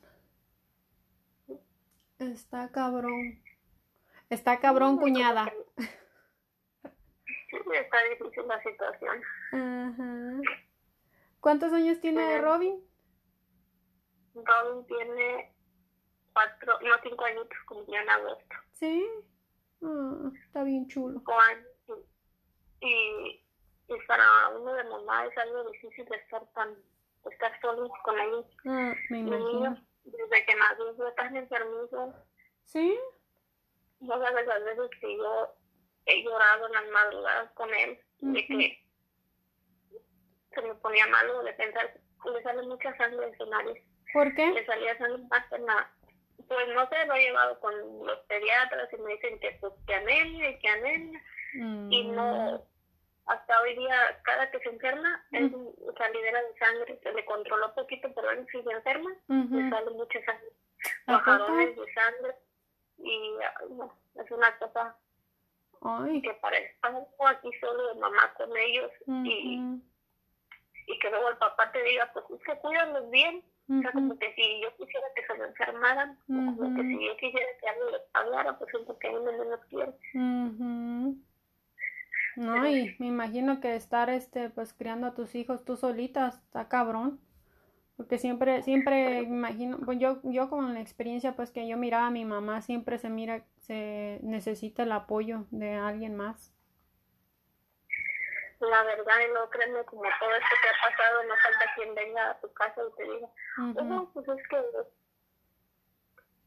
Está 2.18 2.70
cabrón. 2.70 3.42
Está 4.30 4.60
cabrón, 4.60 4.98
cuñada. 4.98 5.52
Está 7.80 8.02
difícil 8.04 8.46
la 8.46 8.62
situación. 8.62 9.22
Ajá. 9.52 10.40
¿Cuántos 11.40 11.72
años 11.72 12.00
tiene 12.00 12.40
Robin? 12.40 12.82
Robin 14.34 14.86
tiene 14.86 15.54
cuatro, 16.32 16.78
no 16.82 16.94
cinco 17.02 17.24
añitos, 17.24 17.58
cumplió 17.66 18.00
en 18.00 18.10
agosto. 18.10 18.56
Sí, 18.72 19.06
ah, 19.82 20.30
está 20.44 20.64
bien 20.64 20.86
chulo. 20.88 21.22
Y, 22.80 23.44
y 23.88 23.94
para 24.06 24.48
uno 24.50 24.74
de 24.74 24.84
mamá 24.84 25.24
es 25.26 25.38
algo 25.38 25.70
difícil 25.70 26.04
de 26.06 26.16
estar 26.16 26.44
tan, 26.52 26.76
estar 27.30 27.60
solo 27.60 27.90
con 28.04 28.18
ellos. 28.18 28.46
Ah, 28.66 28.94
me 29.10 29.20
imagino. 29.20 29.76
desde 30.04 30.46
que 30.46 30.54
nació 30.56 30.94
fue 30.96 31.12
tan 31.12 31.36
enfermizo. 31.36 32.14
Sí. 32.64 32.98
No 34.00 34.20
sabes 34.20 34.46
las 34.46 34.64
veces 34.64 34.90
que 35.00 35.16
yo 35.16 35.54
he 36.06 36.22
llorado 36.22 36.66
en 36.66 36.72
las 36.72 36.88
madrugadas 36.88 37.50
con 37.52 37.74
él, 37.74 38.00
de 38.20 38.46
que 38.46 38.82
se 40.54 40.62
me 40.62 40.74
ponía 40.76 41.06
malo 41.08 41.42
de 41.42 41.52
pensar, 41.52 41.98
le 42.24 42.42
sale 42.42 42.62
mucha 42.62 42.96
sangre 42.96 43.26
en 43.26 43.36
su 43.36 43.46
nariz. 43.46 43.82
¿Por 44.12 44.34
qué? 44.34 44.46
Le 44.46 44.64
salía 44.64 44.96
sangre 44.98 45.22
más 45.28 45.52
en 45.52 45.66
la 45.66 45.90
pues 46.48 46.68
no 46.68 46.88
sé, 46.88 47.06
lo 47.06 47.14
he 47.14 47.22
llevado 47.22 47.58
con 47.60 47.74
los 48.06 48.18
pediatras 48.26 48.88
y 48.92 48.96
me 48.98 49.12
dicen 49.14 49.38
que 49.40 49.56
pues 49.60 49.72
que 49.86 49.94
anemia 49.94 50.50
y 50.50 50.58
que 50.58 50.68
anemia 50.68 51.22
y 51.54 52.08
no 52.08 52.52
mm. 52.52 53.30
hasta 53.30 53.60
hoy 53.62 53.76
día 53.76 54.20
cada 54.22 54.50
que 54.50 54.58
se 54.60 54.68
enferma 54.68 55.24
es 55.32 55.50
mm. 55.50 55.66
salidera 55.96 56.42
de 56.42 56.58
sangre 56.58 57.00
se 57.02 57.12
le 57.12 57.24
controló 57.24 57.74
poquito 57.74 58.12
pero 58.14 58.30
él 58.30 58.46
si 58.52 58.62
se 58.62 58.70
enferma 58.70 59.10
le 59.28 59.70
sale 59.70 59.90
mucha 59.92 60.24
sangre 60.24 60.50
bajarones 61.06 61.76
de 61.76 61.94
sangre 61.94 62.34
y 62.98 63.34
no, 63.70 63.92
es 64.14 64.30
una 64.30 64.56
cosa 64.58 64.96
Ay. 65.82 66.22
que 66.22 66.34
parece 66.34 66.76
algo 66.82 67.08
aquí 67.26 67.50
solo 67.60 67.94
de 67.94 68.00
mamá 68.00 68.32
con 68.36 68.50
ellos 68.56 68.90
y 69.24 69.80
y 70.88 70.98
que 71.00 71.10
luego 71.10 71.30
el 71.30 71.36
papá 71.38 71.72
te 71.72 71.82
diga 71.82 72.08
pues 72.12 72.24
es 72.30 72.42
que 72.44 72.58
cuídalos 72.60 73.10
bien 73.10 73.42
o 73.68 73.82
sea, 73.82 73.90
como 73.90 74.16
que 74.16 74.32
si 74.34 74.60
yo 74.62 74.68
quisiera 74.76 75.06
que 75.16 75.26
se 75.26 75.34
me 75.38 75.44
enfermaran, 75.46 76.16
como 76.28 76.76
que 76.76 76.82
si 76.82 77.04
yo 77.04 77.16
quisiera 77.16 77.46
que 77.60 77.68
alguien 77.68 77.92
les 77.92 78.02
pagara, 78.12 78.58
pues 78.58 78.72
es 78.72 78.80
porque 78.86 79.08
a 79.08 79.10
mí 79.10 79.18
no 79.24 79.44
los 79.44 79.64
quiere. 79.64 79.92
No, 82.36 82.68
y 82.68 82.94
me 83.00 83.06
imagino 83.06 83.60
que 83.60 83.74
estar, 83.74 84.08
este, 84.08 84.50
pues, 84.50 84.72
criando 84.72 85.08
a 85.08 85.14
tus 85.14 85.34
hijos 85.34 85.64
tú 85.64 85.76
solita 85.76 86.28
está 86.28 86.68
cabrón. 86.68 87.20
Porque 87.96 88.18
siempre, 88.18 88.62
siempre, 88.62 89.22
imagino, 89.22 89.78
pues 89.84 89.98
yo, 89.98 90.20
yo 90.22 90.50
con 90.50 90.74
la 90.74 90.80
experiencia, 90.80 91.34
pues, 91.34 91.50
que 91.50 91.66
yo 91.66 91.78
miraba 91.78 92.08
a 92.08 92.10
mi 92.10 92.26
mamá, 92.26 92.60
siempre 92.60 92.98
se 92.98 93.08
mira, 93.08 93.42
se 93.58 94.18
necesita 94.22 94.82
el 94.82 94.92
apoyo 94.92 95.46
de 95.50 95.74
alguien 95.74 96.14
más. 96.14 96.52
La 98.60 98.82
verdad 98.84 99.14
y 99.28 99.32
no 99.34 99.50
créeme 99.50 99.84
como 99.84 100.02
todo 100.02 100.34
esto 100.34 100.56
que 100.62 100.68
ha 100.68 100.90
pasado 100.90 101.24
no 101.24 101.34
falta 101.42 101.74
quien 101.74 101.94
venga 101.94 102.30
a 102.30 102.40
tu 102.40 102.52
casa 102.54 102.80
y 102.88 102.96
te 102.96 103.04
diga 103.04 103.28
no 103.84 104.10
pues 104.14 104.26
es 104.28 104.48
que 104.48 104.56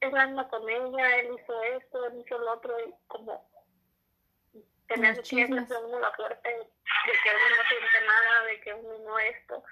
él 0.02 0.18
anda 0.18 0.48
con 0.50 0.68
ella 0.68 1.18
él 1.18 1.38
hizo 1.40 1.62
esto 1.62 2.06
él 2.08 2.24
hizo 2.26 2.40
lo 2.40 2.54
otro 2.54 2.76
y 2.80 2.96
como 3.08 3.48
tener 4.88 5.20
hacer 5.20 5.50
uno 5.52 6.00
la 6.00 6.16
suerte 6.16 6.50
de 6.50 6.64
que 6.64 7.30
uno 7.30 7.56
no 7.56 7.64
siente 7.70 8.08
nada 8.08 8.44
de 8.46 8.62
que 8.62 8.74
uno 8.74 9.00
no 9.06 9.20
esto 9.20 9.64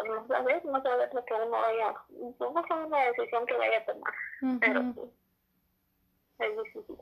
pues 0.00 0.20
no 0.20 0.26
sabes 0.26 0.64
no 0.64 0.82
sabes 0.82 1.12
lo 1.14 1.24
que 1.24 1.34
uno 1.34 1.50
vaya 1.50 1.94
no 2.10 2.60
es 2.60 2.86
una 2.86 3.04
decisión 3.04 3.46
que 3.46 3.56
vaya 3.56 3.78
a 3.78 3.84
tomar 3.84 4.14
pero 4.60 4.82
sí 4.92 5.00
es 6.38 6.56
difícil 6.64 6.96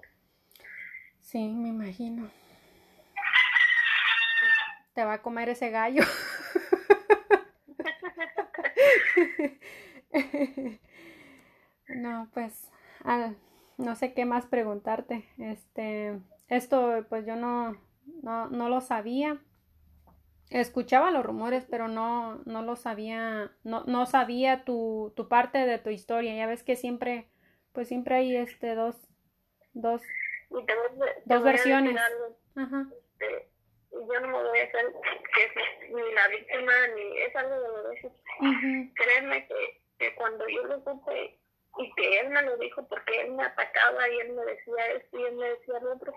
sí 1.20 1.48
me 1.48 1.68
imagino 1.68 2.30
te 4.96 5.04
va 5.04 5.12
a 5.12 5.22
comer 5.22 5.50
ese 5.50 5.70
gallo. 5.70 6.02
no, 11.88 12.28
pues, 12.32 12.70
no 13.76 13.94
sé 13.94 14.14
qué 14.14 14.24
más 14.24 14.46
preguntarte. 14.46 15.28
Este, 15.36 16.18
esto, 16.48 17.04
pues 17.10 17.26
yo 17.26 17.36
no, 17.36 17.76
no, 18.22 18.48
no 18.48 18.70
lo 18.70 18.80
sabía. 18.80 19.38
Escuchaba 20.50 21.10
los 21.10 21.24
rumores, 21.24 21.66
pero 21.68 21.88
no, 21.88 22.36
no 22.44 22.62
lo 22.62 22.76
sabía, 22.76 23.50
no, 23.64 23.82
no 23.84 24.06
sabía 24.06 24.64
tu, 24.64 25.12
tu 25.16 25.28
parte 25.28 25.58
de 25.58 25.78
tu 25.78 25.90
historia. 25.90 26.34
Ya 26.34 26.46
ves 26.46 26.62
que 26.62 26.76
siempre, 26.76 27.28
pues 27.72 27.88
siempre 27.88 28.14
hay 28.14 28.36
este 28.36 28.74
dos, 28.74 28.96
dos, 29.72 30.02
dos 31.24 31.42
versiones. 31.42 31.96
Ajá. 32.54 32.86
Este, 33.18 33.48
yo 33.92 34.20
no 34.20 34.28
me 34.28 34.42
voy 34.48 34.58
a 34.58 34.64
hacer 34.64 34.92
que 35.34 35.94
ni 35.94 36.12
la 36.14 36.28
víctima 36.28 36.72
ni 36.94 37.18
es 37.22 37.34
algo 37.36 37.56
doloroso. 37.56 38.12
Uh 38.40 38.94
Créeme 38.94 39.46
que, 39.48 39.80
que 39.98 40.14
cuando 40.14 40.46
yo 40.48 40.64
lo 40.64 40.82
supe 40.84 41.38
y 41.78 41.92
que 41.94 42.20
él 42.20 42.30
me 42.30 42.42
lo 42.42 42.56
dijo 42.58 42.86
porque 42.88 43.22
él 43.22 43.32
me 43.32 43.42
atacaba 43.42 44.08
y 44.08 44.20
él 44.20 44.32
me 44.32 44.44
decía 44.44 44.86
esto 44.94 45.18
y 45.18 45.24
él 45.24 45.36
me 45.36 45.48
decía 45.48 45.80
lo 45.80 45.92
otro, 45.92 46.14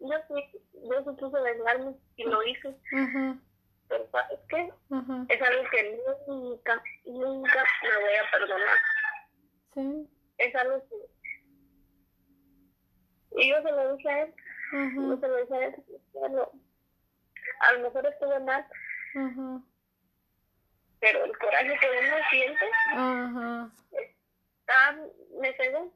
yo 0.00 0.16
sí, 0.28 0.60
yo 0.72 1.04
supuse 1.04 1.40
vengarme 1.40 1.94
y 2.16 2.24
lo 2.24 2.42
hice. 2.44 2.74
Pero 3.88 4.08
¿sabes 4.10 4.40
qué? 4.48 4.72
Es 5.28 5.42
algo 5.42 5.70
que 5.70 6.00
nunca, 6.26 6.82
nunca 7.06 7.64
me 7.82 8.00
voy 8.00 8.14
a 8.14 8.30
perdonar. 8.30 8.78
Sí. 9.74 10.08
Es 10.38 10.54
algo 10.54 10.82
que... 10.88 10.96
Y 13.42 13.50
yo 13.50 13.62
se 13.62 13.70
lo 13.70 13.96
dije 13.96 14.10
a 14.10 14.22
él. 14.22 14.34
Yo 14.72 15.16
se 15.16 15.28
lo 15.28 15.36
dije 15.36 15.54
a 15.54 15.66
él. 15.66 15.84
Bueno, 16.12 16.50
a 17.60 17.72
lo 17.72 17.80
mejor 17.80 18.06
estuve 18.06 18.40
mal, 18.40 18.66
pero 21.00 21.24
el 21.24 21.38
coraje 21.38 21.78
que 21.78 21.86
uno 21.90 22.16
siente 22.30 22.66
está, 23.92 24.98
me 25.40 25.52
cegó, 25.54 25.92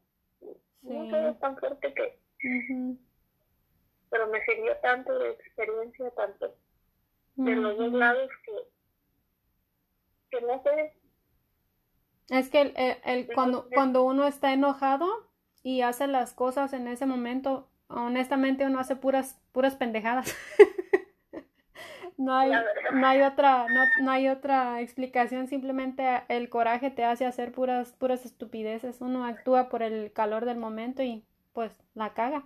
no 0.82 1.10
sé, 1.10 1.38
tan 1.40 1.56
fuerte 1.58 1.94
que, 1.94 2.18
pero 4.12 4.26
me 4.28 4.44
sirvió 4.44 4.76
tanto 4.82 5.18
de 5.18 5.30
experiencia, 5.30 6.10
tanto 6.10 6.54
de 7.36 7.56
los 7.56 7.78
dos 7.78 7.92
lados 7.94 8.30
que, 8.44 8.52
que 10.30 10.46
no 10.46 10.62
sé. 10.62 10.92
Es 12.28 12.50
que 12.50 12.60
el, 12.60 12.74
el, 13.04 13.32
cuando, 13.34 13.68
cuando 13.72 14.04
uno 14.04 14.26
está 14.26 14.52
enojado 14.52 15.08
y 15.62 15.80
hace 15.80 16.06
las 16.08 16.34
cosas 16.34 16.74
en 16.74 16.88
ese 16.88 17.06
momento, 17.06 17.70
honestamente 17.88 18.66
uno 18.66 18.78
hace 18.78 18.96
puras, 18.96 19.40
puras 19.52 19.76
pendejadas. 19.76 20.36
No 22.18 22.36
hay, 22.36 22.52
no 22.92 23.06
hay 23.06 23.22
otra, 23.22 23.66
no, 23.68 24.04
no, 24.04 24.10
hay 24.12 24.28
otra 24.28 24.80
explicación, 24.80 25.48
simplemente 25.48 26.22
el 26.28 26.48
coraje 26.50 26.90
te 26.90 27.02
hace 27.04 27.26
hacer 27.26 27.50
puras, 27.50 27.94
puras 27.94 28.24
estupideces. 28.24 29.00
Uno 29.00 29.24
actúa 29.24 29.68
por 29.68 29.82
el 29.82 30.12
calor 30.12 30.44
del 30.44 30.56
momento 30.56 31.02
y 31.02 31.24
pues 31.52 31.72
la 31.94 32.14
caga. 32.14 32.44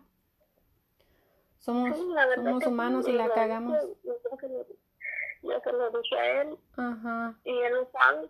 Somos, 1.58 1.96
somos 1.96 2.66
humanos 2.66 3.08
y 3.08 3.12
la 3.12 3.28
cagamos. 3.30 3.76
Yo 5.42 5.60
se 5.60 5.72
lo 5.72 5.90
dije 5.90 6.18
a 6.18 6.42
él 6.42 6.58
Ajá. 6.76 7.34
y 7.44 7.58
él 7.58 7.74
lo 7.74 7.90
sabe, 7.90 8.28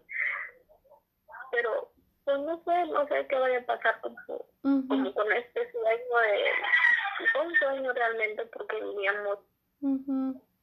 pero 1.50 1.90
pues 2.25 2.38
no 2.40 2.62
sé, 2.64 2.87
no 2.87 3.06
sé 3.09 3.26
qué 3.28 3.37
vaya 3.38 3.61
a 3.61 3.66
pasar 3.66 4.00
como, 4.00 4.16
como 4.62 5.14
con 5.14 5.33
este 5.33 5.73
sueño 5.73 6.18
de, 6.18 7.40
un 7.40 7.54
sueño 7.54 7.92
realmente 7.92 8.45
porque 8.47 8.83
vivíamos 8.83 9.38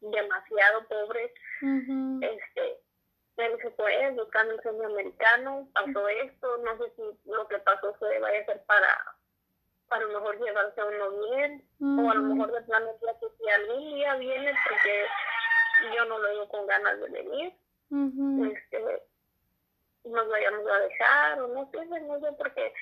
demasiado 0.01 0.87
pobre. 0.87 1.33
este 2.21 2.83
él 3.37 3.57
se 3.61 3.71
fue 3.71 4.11
buscando 4.11 4.53
el 4.53 4.61
sueño 4.61 4.85
americano, 4.85 5.67
pasó 5.73 6.07
esto, 6.07 6.57
no 6.57 6.77
sé 6.77 6.93
si 6.95 7.29
lo 7.31 7.47
que 7.47 7.57
pasó 7.59 7.93
fue 7.95 8.19
vaya 8.19 8.41
a 8.41 8.45
ser 8.45 8.63
para 8.65 9.15
a 9.93 9.99
lo 9.99 10.07
mejor 10.07 10.39
llevarse 10.39 10.81
a 10.81 10.85
uno 10.85 11.11
bien, 11.29 11.63
o 11.81 12.11
a 12.11 12.15
lo 12.15 12.21
mejor 12.23 12.51
de 12.51 12.61
plano 12.61 12.87
que 12.99 13.27
si 13.37 13.49
algún 13.49 13.95
día 13.95 14.15
viene, 14.15 14.53
porque 14.67 15.05
yo 15.95 16.05
no 16.05 16.17
lo 16.19 16.29
digo 16.29 16.49
con 16.49 16.67
ganas 16.67 16.99
de 16.99 17.09
venir, 17.09 17.53
este, 18.51 19.03
nos 20.05 20.29
vayamos 20.29 20.67
a 20.67 20.79
dejar, 20.79 21.41
o 21.41 21.47
no 21.47 21.69
sé, 21.71 21.85
no 21.85 22.19
sé, 22.19 22.27
porque 22.37 22.73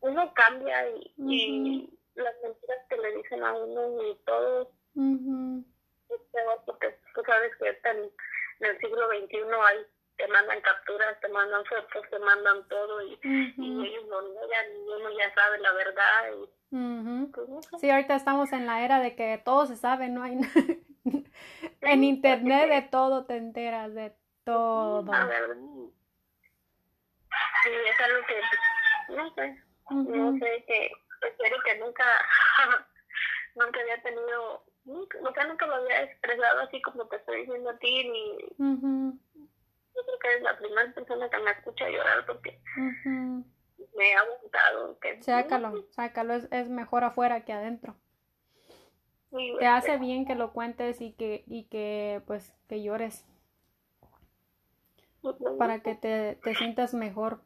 uno 0.00 0.34
cambia 0.34 0.88
y 0.90 1.90
las 2.14 2.34
mentiras 2.42 2.78
que 2.88 2.96
le 2.96 3.16
dicen 3.16 3.42
a 3.42 3.52
uno 3.54 4.02
y 4.02 4.14
todo 4.24 4.70
porque 6.66 6.98
tú 7.14 7.22
sabes 7.26 7.52
que 7.56 7.68
en, 7.90 8.10
el 8.60 8.78
siglo 8.78 9.08
XXI 9.08 9.38
hay 9.66 9.86
te 10.16 10.28
mandan 10.28 10.60
capturas, 10.60 11.18
te 11.20 11.28
mandan 11.28 11.64
fotos, 11.64 12.08
te 12.10 12.18
mandan 12.18 12.66
todo 12.68 13.02
y, 13.02 13.18
y 13.22 13.86
ellos 13.86 14.04
lo 14.08 14.22
niegan 14.22 14.66
y 14.76 14.92
uno 14.92 15.10
ya 15.18 15.34
sabe 15.34 15.58
la 15.58 15.72
verdad. 15.72 16.30
Y, 16.32 16.50
pues, 17.32 17.48
Sí, 17.80 17.90
ahorita 17.90 18.14
estamos 18.14 18.52
en 18.52 18.66
la 18.66 18.84
era 18.84 19.00
de 19.00 19.14
que 19.16 19.40
todo 19.44 19.66
se 19.66 19.76
sabe, 19.76 20.08
no 20.08 20.22
hay 20.22 20.38
en 21.80 22.04
internet 22.04 22.68
de 22.68 22.82
todo 22.82 23.24
te 23.24 23.36
enteras, 23.36 23.94
de 23.94 24.14
todo. 24.44 25.12
A 25.12 25.24
ver, 25.26 25.56
sí, 27.64 27.70
es 27.70 28.00
algo 28.00 28.26
que 28.26 29.14
no 29.14 29.34
sé, 29.34 29.62
no 29.90 30.32
sé 30.38 30.64
que 30.66 30.90
espero 31.26 31.56
que 31.64 31.78
nunca 31.78 32.04
nunca 33.54 33.80
había 33.80 34.02
tenido, 34.02 34.64
nunca, 34.84 35.44
nunca 35.46 35.66
lo 35.66 35.74
había 35.76 36.02
expresado 36.02 36.60
así 36.60 36.80
como 36.82 37.06
te 37.06 37.16
estoy 37.16 37.40
diciendo 37.40 37.70
a 37.70 37.78
ti, 37.78 38.08
ni 38.08 38.38
yo 39.94 40.02
creo 40.04 40.18
que 40.18 40.28
eres 40.28 40.42
la 40.42 40.58
primera 40.58 40.92
persona 40.92 41.28
que 41.30 41.38
me 41.38 41.50
escucha 41.50 41.88
llorar 41.88 42.26
porque 42.26 42.60
me 43.96 44.14
ha 44.14 44.24
gustado. 44.40 44.98
Que, 44.98 45.22
sácalo, 45.22 45.86
sácalo, 45.90 46.34
es, 46.34 46.48
es 46.50 46.68
mejor 46.68 47.04
afuera 47.04 47.44
que 47.44 47.52
adentro. 47.52 47.96
te 49.30 49.66
hace 49.66 49.98
bien 49.98 50.26
que 50.26 50.34
lo 50.34 50.52
cuentes 50.52 51.00
y 51.00 51.12
que, 51.12 51.44
y 51.46 51.64
que 51.64 52.22
pues 52.26 52.54
que 52.68 52.82
llores 52.82 53.26
para 55.58 55.80
que 55.80 55.94
te, 55.94 56.38
te 56.42 56.54
sientas 56.54 56.92
mejor 56.92 57.40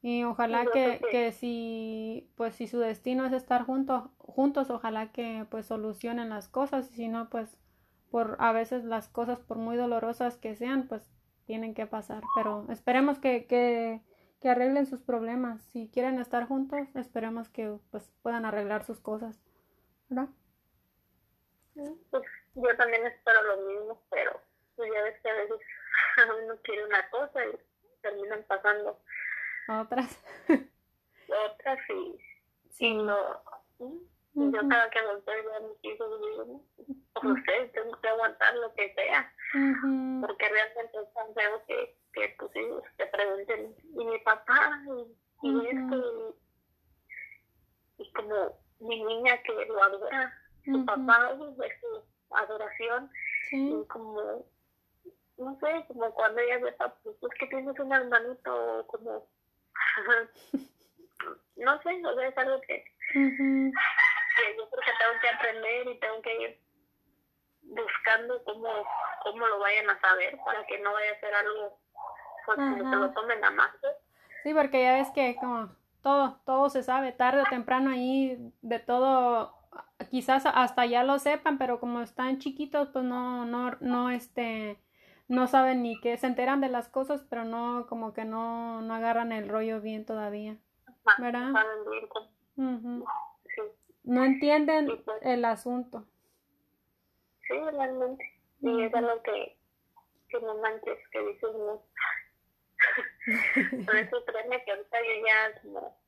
y 0.00 0.22
ojalá 0.24 0.66
que, 0.72 1.00
que 1.10 1.32
si, 1.32 2.30
pues 2.36 2.54
si 2.54 2.68
su 2.68 2.78
destino 2.78 3.26
es 3.26 3.32
estar 3.32 3.64
juntos, 3.64 4.04
juntos, 4.18 4.70
ojalá 4.70 5.10
que 5.10 5.44
pues 5.50 5.66
solucionen 5.66 6.28
las 6.28 6.48
cosas, 6.48 6.90
y 6.92 6.94
si 6.94 7.08
no, 7.08 7.28
pues 7.30 7.58
por 8.10 8.36
a 8.38 8.52
veces 8.52 8.84
las 8.84 9.08
cosas, 9.08 9.40
por 9.40 9.58
muy 9.58 9.76
dolorosas 9.76 10.36
que 10.36 10.54
sean, 10.54 10.86
pues 10.86 11.10
tienen 11.48 11.74
que 11.74 11.86
pasar. 11.86 12.22
Pero 12.36 12.66
esperemos 12.68 13.18
que, 13.18 13.46
que, 13.46 14.02
que 14.40 14.50
arreglen 14.50 14.86
sus 14.86 15.00
problemas. 15.00 15.62
Si 15.72 15.88
quieren 15.88 16.20
estar 16.20 16.46
juntos, 16.46 16.94
esperemos 16.94 17.48
que 17.48 17.74
pues 17.90 18.12
puedan 18.22 18.44
arreglar 18.44 18.84
sus 18.84 19.00
cosas. 19.00 19.42
¿Verdad? 20.10 20.28
Pues 21.74 22.22
yo 22.54 22.76
también 22.76 23.06
espero 23.06 23.42
lo 23.42 23.66
mismo, 23.66 24.02
pero 24.10 24.40
pues, 24.76 24.90
ya 24.94 25.02
ves 25.02 25.20
que 25.22 25.30
a 25.30 25.34
veces 25.34 25.58
uno 26.44 26.54
quiere 26.62 26.84
una 26.84 27.08
cosa 27.10 27.44
y 27.46 27.58
terminan 28.02 28.44
pasando 28.46 29.00
otras. 29.68 30.18
Otras 31.52 31.78
sí. 31.86 32.18
Sí, 32.70 32.94
no. 32.94 33.18
Yo 34.34 34.68
cada 34.68 34.88
que 34.88 35.02
volteo 35.02 35.54
a 35.56 35.60
mis 35.60 35.84
hijos 35.84 36.20
digo, 36.22 36.62
por 37.12 37.26
ustedes 37.26 37.70
tengo 37.72 38.00
que 38.00 38.08
aguantar 38.08 38.54
lo 38.54 38.72
que 38.74 38.94
sea. 38.94 39.30
Porque 39.52 40.48
realmente 40.48 40.98
es 40.98 41.14
tan 41.14 41.34
feo 41.34 41.62
que, 41.66 41.96
que 42.12 42.28
tus 42.38 42.54
hijos 42.56 42.82
te 42.96 43.06
pregunten, 43.06 43.74
y 43.82 44.04
mi 44.04 44.18
papá, 44.18 44.82
y, 45.42 45.66
esto, 45.66 46.36
y, 47.98 48.12
como 48.12 48.58
mi 48.80 49.02
niña 49.02 49.42
que 49.42 49.52
lo 49.66 49.82
adora, 49.82 50.32
su 50.64 50.84
papá, 50.84 51.30
es 51.32 51.80
su 51.80 52.04
adoración, 52.34 53.10
y 53.52 53.84
como 53.86 54.44
no 55.38 55.56
sé, 55.60 55.84
como 55.86 56.12
cuando 56.14 56.40
ella 56.40 56.58
ve, 56.58 56.74
pues 57.02 57.16
es 57.22 57.38
que 57.38 57.46
tienes 57.46 57.78
un 57.78 57.92
hermanito 57.92 58.84
como 58.88 59.28
no 61.56 61.82
sé, 61.82 62.04
o 62.04 62.14
sea, 62.14 62.28
es 62.28 62.38
algo 62.38 62.60
que, 62.62 62.84
que 63.12 64.56
yo 64.56 64.70
creo 64.70 64.82
que 64.84 64.92
tengo 64.98 65.20
que 65.20 65.28
aprender 65.28 65.88
y 65.88 66.00
tengo 66.00 66.22
que 66.22 66.42
ir 66.42 66.60
buscando 67.62 68.42
cómo, 68.44 68.68
cómo 69.22 69.46
lo 69.46 69.58
vayan 69.58 69.88
a 69.90 70.00
saber 70.00 70.38
para 70.44 70.66
que 70.66 70.78
no 70.80 70.92
vaya 70.92 71.12
a 71.12 71.20
ser 71.20 71.34
algo 71.34 71.78
pues, 72.46 72.58
que 72.58 72.96
lo 72.96 73.10
tomen 73.12 73.44
a 73.44 73.50
más. 73.50 73.70
Sí, 74.42 74.54
porque 74.54 74.82
ya 74.82 74.94
ves 74.94 75.10
que 75.10 75.36
como 75.36 75.70
todo, 76.02 76.40
todo 76.44 76.70
se 76.70 76.82
sabe, 76.82 77.12
tarde 77.12 77.42
o 77.42 77.50
temprano 77.50 77.90
ahí 77.90 78.52
de 78.62 78.78
todo, 78.78 79.54
quizás 80.10 80.46
hasta 80.46 80.86
ya 80.86 81.04
lo 81.04 81.18
sepan, 81.18 81.58
pero 81.58 81.80
como 81.80 82.00
están 82.00 82.38
chiquitos, 82.38 82.88
pues 82.88 83.04
no, 83.04 83.44
no, 83.44 83.76
no, 83.80 84.10
este, 84.10 84.78
no 85.26 85.46
saben 85.46 85.82
ni 85.82 86.00
qué, 86.00 86.16
se 86.16 86.26
enteran 86.26 86.60
de 86.60 86.68
las 86.68 86.88
cosas, 86.88 87.24
pero 87.28 87.44
no, 87.44 87.86
como 87.88 88.14
que 88.14 88.24
no, 88.24 88.80
no 88.80 88.94
agarran 88.94 89.32
el 89.32 89.48
rollo 89.48 89.80
bien 89.80 90.06
todavía. 90.06 90.56
¿Verdad? 91.18 91.52
No 94.04 94.24
entienden 94.24 94.86
pues 95.04 95.22
el 95.22 95.44
asunto. 95.44 96.04
Sí, 97.46 97.54
realmente. 97.72 98.37
Y 98.60 98.82
es 98.84 98.92
lo 98.92 99.22
que, 99.22 99.56
que 100.28 100.40
no 100.40 100.54
manches, 100.56 100.98
que 101.10 101.20
dices 101.26 101.54
no. 101.54 101.82
Por 103.86 103.96
eso 103.96 104.24
créeme 104.24 104.64
que 104.64 104.70
ahorita 104.70 104.98
yo 105.00 105.26
ya 105.26 105.60
como, 105.62 105.98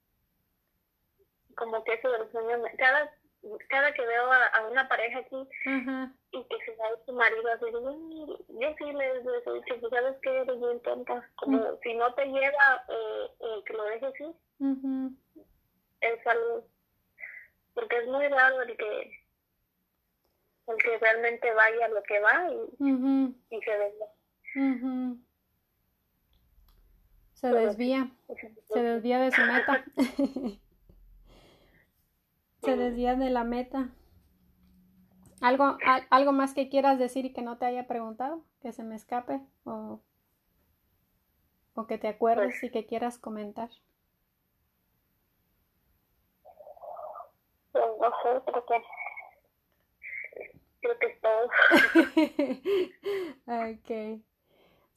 como 1.56 1.84
que 1.84 1.94
eso 1.94 2.10
del 2.10 2.30
sueño, 2.30 2.62
cada 2.78 3.12
cada 3.68 3.92
que 3.92 4.04
veo 4.04 4.32
a, 4.32 4.68
una 4.70 4.88
pareja 4.88 5.18
aquí 5.20 5.36
y 6.32 6.44
que 6.44 6.64
se 6.64 6.76
va 6.76 6.86
su 7.06 7.12
marido 7.12 7.52
así, 7.52 7.66
yo 7.70 8.74
sí 8.78 8.92
les, 8.92 9.26
he 9.26 9.52
dicho, 9.52 9.80
pues 9.80 9.90
sabes 9.90 10.16
que 10.22 10.40
eres 10.40 10.60
bien 10.60 10.80
tonta, 10.80 11.28
como 11.36 11.78
si 11.82 11.94
no 11.94 12.12
te 12.14 12.26
lleva 12.26 12.84
eh, 12.88 13.26
eh, 13.40 13.62
que 13.64 13.72
lo 13.72 13.84
dejes 13.84 14.02
así, 14.02 14.36
es 16.00 16.26
algo, 16.26 16.66
porque 17.74 17.98
es 17.98 18.06
muy 18.06 18.28
raro 18.28 18.62
el 18.62 18.76
que 18.76 19.19
el 20.72 20.78
que 20.78 20.98
realmente 20.98 21.52
vaya 21.54 21.88
lo 21.88 22.02
que 22.02 22.20
va 22.20 22.50
y, 22.50 23.36
y 23.50 23.60
se 23.62 23.70
desvía. 23.70 24.06
Se 27.34 27.48
desvía, 27.48 28.10
se 28.68 28.82
desvía 28.82 29.18
de 29.18 29.30
su 29.30 29.40
meta. 29.42 29.84
se 32.62 32.76
desvía 32.76 33.16
de 33.16 33.30
la 33.30 33.44
meta. 33.44 33.88
¿Algo, 35.40 35.78
¿Algo 36.10 36.32
más 36.32 36.52
que 36.52 36.68
quieras 36.68 36.98
decir 36.98 37.24
y 37.24 37.32
que 37.32 37.40
no 37.40 37.56
te 37.56 37.64
haya 37.64 37.86
preguntado? 37.86 38.44
¿Que 38.60 38.72
se 38.72 38.82
me 38.82 38.94
escape? 38.94 39.40
¿O, 39.64 40.00
o 41.74 41.86
que 41.86 41.96
te 41.96 42.08
acuerdes 42.08 42.58
pues 42.60 42.64
y 42.64 42.70
que 42.70 42.84
quieras 42.84 43.18
comentar? 43.18 43.70
Pues 47.72 47.84
no 47.98 48.10
sé, 48.22 48.42
creo 48.44 48.66
que, 48.66 48.82
creo 50.80 50.98
que 50.98 51.06
es 51.06 51.20
todo. 51.20 51.50
ok. 53.70 54.20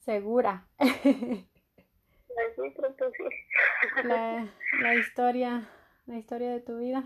¿Segura? 0.00 0.66
Sí, 0.80 2.74
creo 2.76 2.96
que 2.96 3.04
sí. 3.16 3.24
la, 4.04 4.46
la 4.80 4.94
historia, 4.94 5.68
la 6.06 6.18
historia 6.18 6.50
de 6.50 6.60
tu 6.60 6.78
vida. 6.78 7.04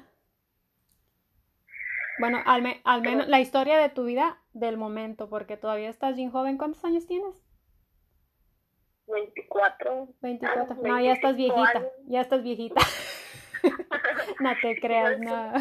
Bueno, 2.18 2.42
al, 2.44 2.80
al 2.84 3.02
menos 3.02 3.28
la 3.28 3.40
historia 3.40 3.78
de 3.78 3.90
tu 3.90 4.04
vida 4.04 4.42
del 4.52 4.76
momento, 4.76 5.28
porque 5.28 5.56
todavía 5.56 5.88
estás 5.88 6.16
bien 6.16 6.30
joven. 6.30 6.58
¿Cuántos 6.58 6.84
años 6.84 7.06
tienes? 7.06 7.44
24. 9.06 10.08
24. 10.20 10.76
no, 10.82 11.00
ya 11.00 11.12
estás 11.12 11.36
viejita. 11.36 11.82
Ya 12.06 12.20
estás 12.20 12.42
viejita. 12.42 12.80
no 14.40 14.52
te 14.60 14.80
creas, 14.80 15.18
no. 15.20 15.52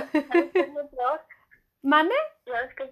¿Mande? 1.88 2.16
¿Sabes 2.46 2.76
qué 2.76 2.92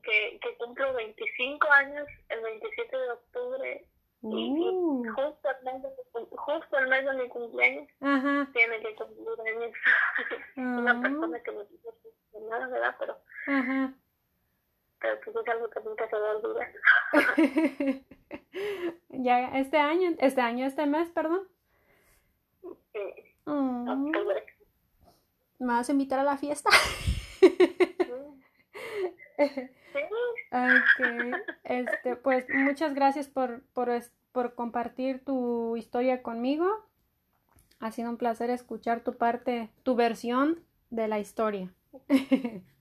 Que, 0.00 0.38
que 0.40 0.56
cumplo 0.58 0.94
25 0.94 1.72
años 1.72 2.06
el 2.28 2.42
27 2.42 2.96
de 2.96 3.10
octubre 3.10 3.88
y, 4.22 4.52
uh. 4.52 5.04
justo, 5.16 5.48
el 5.50 5.64
mes 5.64 5.82
de 5.82 5.88
justo 6.36 6.78
el 6.78 6.88
mes 6.88 7.04
de 7.04 7.12
mi 7.14 7.28
cumpleaños 7.28 7.88
Ajá. 8.00 8.48
tiene 8.52 8.80
que 8.80 8.94
cumplir 8.94 9.26
años. 9.48 9.72
Una 10.56 10.92
ah. 10.92 11.00
persona 11.02 11.40
que 11.40 11.50
me 11.50 11.66
quiso 11.66 11.92
nada, 12.48 12.68
¿verdad? 12.68 12.96
Pero, 13.00 13.18
pero 15.00 15.20
pues 15.24 15.36
es 15.36 15.48
algo 15.48 15.70
que 15.70 15.80
nunca 15.80 16.08
se 16.08 16.16
va 16.16 16.30
a 16.30 16.36
olvidar. 16.36 16.72
ya 19.08 19.58
este 19.58 19.78
año, 19.78 20.14
este 20.20 20.40
año, 20.40 20.66
este 20.66 20.86
mes, 20.86 21.10
perdón. 21.10 21.48
Sí. 22.62 23.34
Mm. 23.46 24.12
¿Me 25.58 25.72
vas 25.72 25.88
a 25.88 25.92
invitar 25.92 26.20
a 26.20 26.24
la 26.24 26.36
fiesta? 26.36 26.70
Este, 31.64 32.16
pues 32.16 32.46
muchas 32.48 32.94
gracias 32.94 33.26
por, 33.28 33.62
por, 33.72 33.90
por 34.32 34.54
compartir 34.54 35.24
tu 35.24 35.76
historia 35.76 36.22
conmigo. 36.22 36.66
Ha 37.80 37.90
sido 37.90 38.10
un 38.10 38.16
placer 38.16 38.50
escuchar 38.50 39.00
tu 39.00 39.16
parte, 39.16 39.70
tu 39.82 39.94
versión 39.96 40.60
de 40.90 41.08
la 41.08 41.18
historia. 41.18 41.72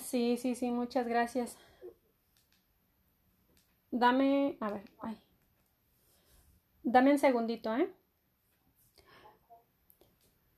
Sí, 0.00 0.36
sí, 0.36 0.54
sí, 0.54 0.70
muchas 0.70 1.06
gracias. 1.06 1.58
Dame, 3.90 4.56
a 4.60 4.70
ver, 4.70 4.84
ay. 5.00 5.18
Dame 6.82 7.12
un 7.12 7.18
segundito, 7.18 7.74
¿eh? 7.74 7.92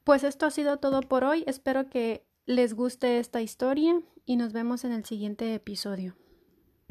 Pues 0.07 0.23
esto 0.23 0.47
ha 0.47 0.53
sido 0.53 0.77
todo 0.77 1.01
por 1.01 1.25
hoy. 1.25 1.43
Espero 1.49 1.91
que 1.91 2.25
les 2.47 2.75
guste 2.75 3.19
esta 3.19 3.43
historia 3.43 4.01
y 4.25 4.37
nos 4.37 4.53
vemos 4.53 4.85
en 4.85 4.93
el 4.93 5.05
siguiente 5.05 5.53
episodio. 5.53 6.15